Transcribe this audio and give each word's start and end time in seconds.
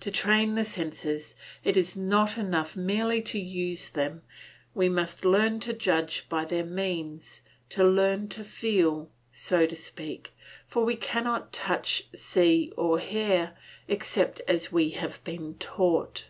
To 0.00 0.10
train 0.10 0.54
the 0.54 0.64
senses 0.64 1.34
it 1.62 1.76
is 1.76 1.94
not 1.94 2.38
enough 2.38 2.74
merely 2.74 3.20
to 3.24 3.38
use 3.38 3.90
them; 3.90 4.22
we 4.74 4.88
must 4.88 5.26
learn 5.26 5.60
to 5.60 5.74
judge 5.74 6.26
by 6.30 6.46
their 6.46 6.64
means, 6.64 7.42
to 7.68 7.84
learn 7.84 8.28
to 8.28 8.44
feel, 8.44 9.10
so 9.30 9.66
to 9.66 9.76
speak; 9.76 10.32
for 10.66 10.84
we 10.86 10.96
cannot 10.96 11.52
touch, 11.52 12.04
see, 12.14 12.72
or 12.78 12.98
hear, 12.98 13.58
except 13.88 14.40
as 14.48 14.72
we 14.72 14.88
have 14.92 15.22
been 15.24 15.52
taught. 15.58 16.28